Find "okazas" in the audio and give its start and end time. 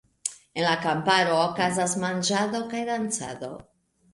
1.41-1.95